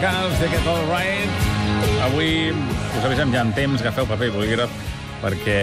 [0.00, 1.28] Cars, Take It All Right.
[2.06, 4.72] Avui us avisem ja en temps, agafeu paper i bolígraf,
[5.20, 5.58] perquè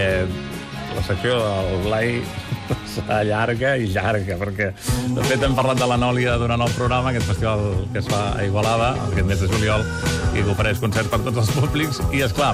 [0.93, 2.19] la secció del Blai
[2.93, 4.67] serà llarga i llarga, perquè
[5.15, 7.65] de fet hem parlat de l'Anòlia durant el programa, aquest festival
[7.95, 9.87] que es fa a Igualada, aquest mes de juliol,
[10.35, 12.53] i que ofereix concerts per tots els públics, i és clar,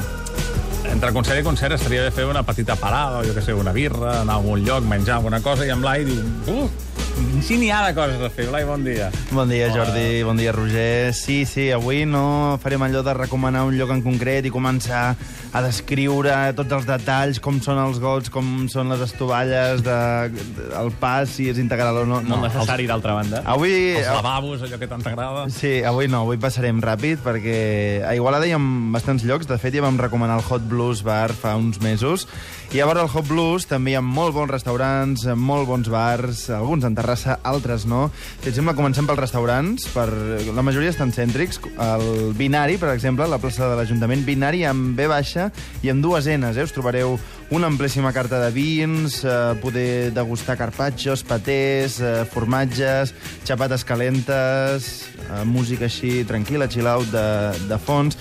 [0.88, 3.75] entre concert i concert estaria bé fer una petita parada, o jo que sé, una
[3.75, 6.23] birra, anar a algun lloc, menjar alguna cosa, i en Blai diu...
[6.47, 6.92] Uh,
[7.41, 8.45] si n'hi ha de coses a fer.
[8.52, 9.09] Blai, bon dia.
[9.31, 10.21] Bon dia, Jordi.
[10.23, 11.13] Bon dia, Roger.
[11.18, 15.16] Sí, sí, avui no farem allò de recomanar un lloc en concret i començar
[15.54, 19.98] a descriure tots els detalls, com són els gots, com són les estovalles, de,
[20.34, 22.21] de, el pas, si és integral o no.
[22.26, 22.40] no.
[22.41, 23.43] Molt necessari, d'altra banda.
[23.54, 23.76] Avui...
[23.99, 25.45] Els lavabos, allò que tant t'agrada.
[25.54, 27.57] Sí, avui no, avui passarem ràpid perquè
[28.05, 28.62] a Igualada hi ha
[28.93, 29.49] bastants llocs.
[29.49, 32.27] De fet, ja vam recomanar el Hot Blues Bar fa uns mesos.
[32.73, 36.48] I a vora del Hot Blues també hi ha molt bons restaurants, molt bons bars,
[36.49, 38.08] alguns en terrassa, altres no.
[38.41, 39.88] Si et sembla, comencem pels restaurants.
[39.94, 40.08] Per...
[40.54, 41.62] La majoria estan cèntrics.
[41.82, 45.49] El Binari, per exemple, la plaça de l'Ajuntament, Binari amb B baixa
[45.84, 46.57] i amb dues N's.
[46.57, 46.68] Eh?
[46.68, 47.18] Us trobareu
[47.54, 53.13] una amplíssima carta de vins, eh, poder degustar carpaccios, patés, eh, formatges,
[53.46, 54.90] xapates calentes,
[55.30, 57.27] eh, música així tranquil·la, chill out de,
[57.70, 58.18] de fons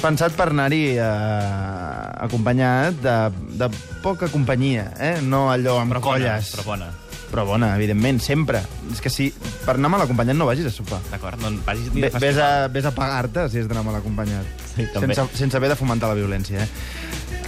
[0.00, 3.16] pensat per anar-hi eh, acompanyat de,
[3.60, 3.68] de
[4.02, 5.16] poca companyia, eh?
[5.22, 6.52] no allò amb Però bona, colles.
[6.56, 6.90] però bona.
[7.34, 8.60] Però bona, evidentment, sempre.
[8.94, 9.24] És que si
[9.64, 11.00] per anar mal acompanyat no vagis a sopar.
[11.10, 12.68] D'acord, doncs vagis ni de ves, a, festival.
[12.76, 14.46] ves a pagar-te si has d'anar mal acompanyat.
[14.70, 15.16] Sí, també.
[15.18, 16.68] sense, sense haver de fomentar la violència, eh?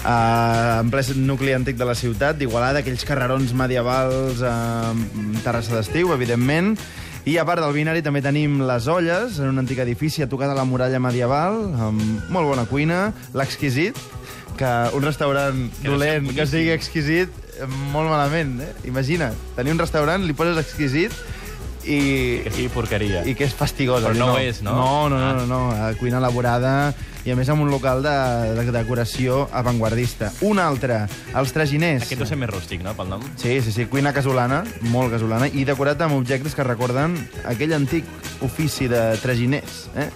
[0.07, 4.91] Uh, en ple nucli antic de la ciutat, d'Igualada, aquells carrerons medievals, uh,
[5.47, 6.75] terrassa d'estiu, evidentment.
[7.27, 10.51] I a part del binari també tenim les Olles, en un antic edifici a tocar
[10.51, 13.99] de la muralla medieval, amb molt bona cuina, l'Exquisit,
[14.59, 17.46] que un restaurant Que dolent que sigui exquisit,
[17.93, 18.73] molt malament, eh?
[18.85, 21.13] Imagina, tenir un restaurant, li poses exquisit
[21.87, 23.21] i, Que sigui porqueria.
[23.27, 24.09] i que és fastigosa.
[24.09, 24.73] Però I no ho és, no?
[24.75, 25.33] No, no, no, Ah.
[25.35, 25.61] no, no.
[25.71, 26.93] A cuina elaborada
[27.27, 28.11] i a més amb un local de,
[28.55, 30.33] de decoració avantguardista.
[30.47, 32.05] Un altre, els traginers.
[32.07, 33.23] Aquest deu ser més rústic, no, pel nom?
[33.37, 38.05] Sí, sí, sí, cuina casolana, molt casolana, i decorat amb objectes que recorden aquell antic
[38.47, 39.89] ofici de traginers.
[39.97, 40.11] Eh?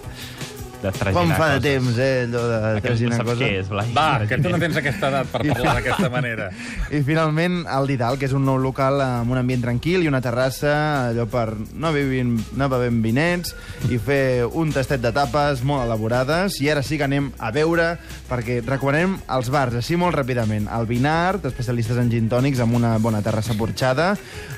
[0.80, 3.40] De traginar Com fa de temps, eh, allò de traginar no coses.
[3.42, 3.90] què és, Blai.
[3.92, 6.46] Va, que tu no tens aquesta edat per parlar d'aquesta manera.
[6.90, 10.22] I finalment el Didal, que és un nou local amb un ambient tranquil i una
[10.24, 10.72] terrassa,
[11.10, 13.52] allò per anar bevent, anar bevent vinets
[13.90, 16.56] i fer un tastet de tapes molt elaborades.
[16.64, 17.90] I ara sí que anem a veure,
[18.30, 20.70] perquè recomanem els bars, així molt ràpidament.
[20.80, 24.14] El Binart, especialistes en gin tònics, amb una bona terrassa porxada.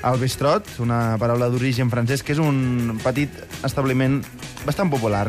[0.07, 4.21] El Bistrot, una paraula d'origen francès, que és un petit establiment
[4.65, 5.27] bastant popular.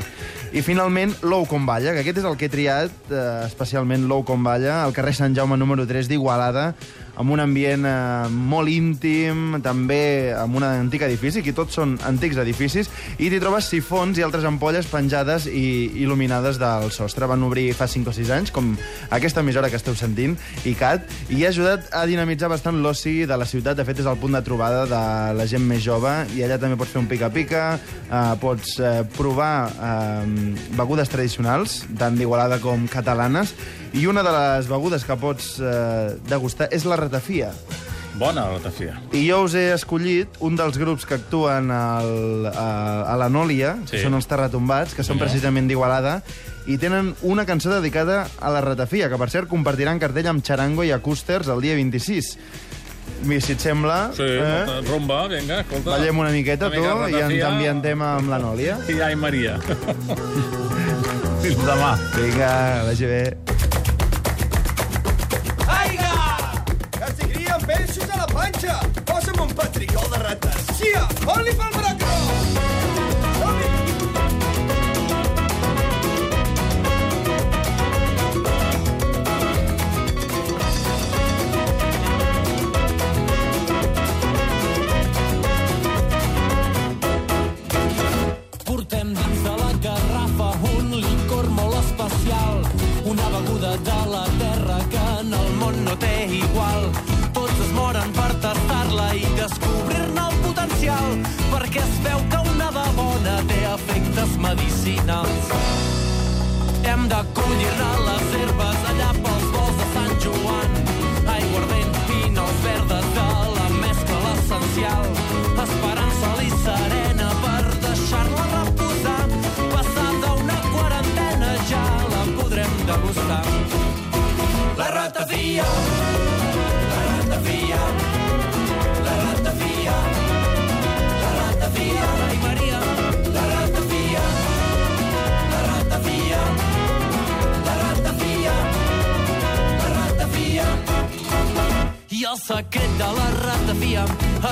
[0.55, 4.23] I finalment, l'Ou com Balla, que aquest és el que he triat, eh, especialment l'Ou
[4.27, 6.73] com Balla, al carrer Sant Jaume número 3 d'Igualada,
[7.17, 12.39] amb un ambient eh, molt íntim, també amb un antic edifici, que tots són antics
[12.43, 15.65] edificis, i t'hi trobes sifons i altres ampolles penjades i
[16.03, 17.29] il·luminades del sostre.
[17.31, 18.73] Van obrir fa 5 o 6 anys, com
[19.15, 20.37] aquesta emissora que esteu sentint,
[20.67, 23.79] ICAT, i ha ajudat a dinamitzar bastant l'oci de la ciutat.
[23.79, 25.05] De fet, és el punt de trobada de
[25.39, 27.65] la gent més jove, i allà també pots fer un pica-pica,
[28.09, 33.55] eh, pots eh, provar eh, begudes tradicionals, tant d'Igualada com catalanes,
[33.95, 37.53] i una de les begudes que pots eh, degustar és la ratafia.
[38.15, 38.93] Bona, la ratafia.
[39.15, 42.67] I jo us he escollit un dels grups que actuen al, a,
[43.11, 43.97] a la Nòlia, sí.
[43.97, 45.25] Que són els Terratombats, que són Senyor.
[45.27, 46.21] precisament d'Igualada,
[46.71, 50.87] i tenen una cançó dedicada a la ratafia, que per cert compartiran cartell amb Charango
[50.87, 52.31] i Acústers el dia 26.
[53.25, 54.81] I si et sembla, Sí, eh?
[54.87, 55.91] rumba, vinga, escolta.
[55.97, 58.79] ballem una miqueta, Una tu, mica i ens ambientem amb la Nòlia.
[58.95, 59.59] I ai, Maria.
[61.43, 61.93] Fins demà.
[62.17, 62.53] Vinga,
[62.89, 63.23] vagi bé.
[69.55, 70.77] Patricol de rates!
[70.77, 71.07] Xia!
[71.37, 71.94] Oli pel bracó!
[100.85, 105.53] El potencial, perquè es veu que una de bona té efectes medicinals.
[106.85, 110.71] Hem de collir-ne les herbes allà pels vols de Sant Joan.
[111.37, 115.04] Aiguardent, pinols verdes de la mescla l'essencial.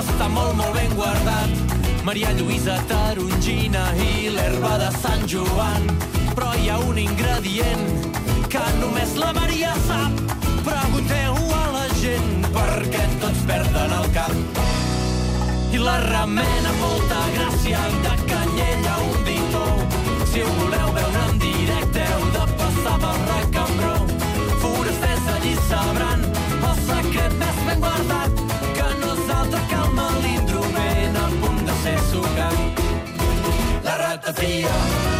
[0.00, 1.74] Està molt, molt ben guardat.
[2.06, 5.88] Maria Lluïsa Tarongina i l'herba de Sant Joan.
[6.32, 7.84] Però hi ha un ingredient
[8.52, 10.16] que només la Maria sap.
[10.64, 14.64] Pregunteu a la gent perquè tots perden el cap.
[15.72, 19.66] I la remena molta gràcia de canyella un ditó.
[20.32, 20.91] Si ho voleu
[34.22, 35.11] La ratafia, la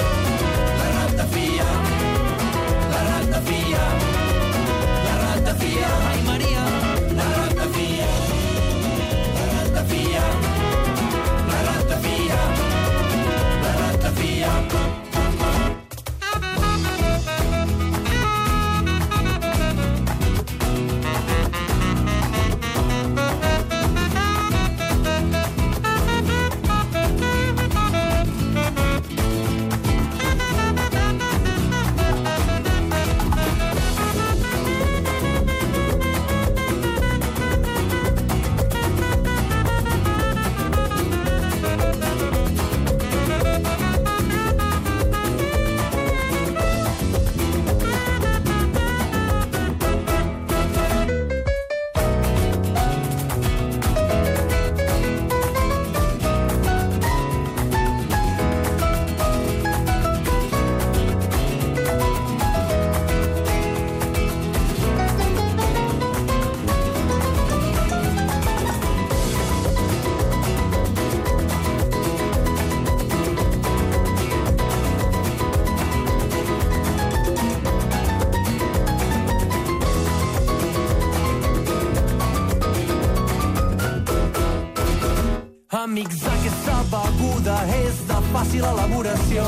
[85.92, 89.42] Amics, aquesta beguda és de fàcil elaboració.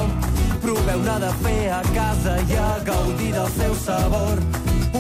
[0.61, 4.43] Proveu-ne de fer a casa i a gaudir del seu sabor.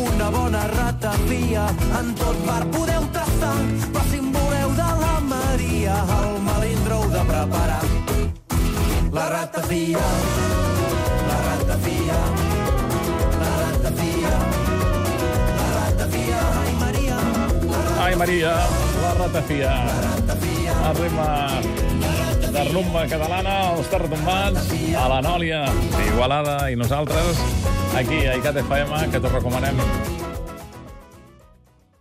[0.00, 1.66] Una bona ratafia
[2.00, 3.52] en tot bar podeu tastar,
[3.90, 7.84] però si en voleu de la Maria, el melindro heu de preparar.
[9.12, 10.53] La ratafia, la
[18.14, 18.54] Ai, Maria,
[19.02, 19.72] la ratafia.
[20.86, 21.26] El ritme
[22.54, 25.64] de rumba catalana, els tartombats, a la Nòlia,
[26.12, 27.42] Igualada i nosaltres,
[27.98, 29.82] aquí a ICAT FM, que t'ho recomanem